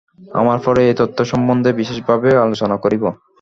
আমরা 0.31 0.57
পরে 0.65 0.81
এই 0.83 0.95
তত্ত্ব-সম্বন্ধে 0.99 1.69
বিশেষভাবে 1.79 2.29
আলোচনা 2.45 2.75
করিব। 2.83 3.03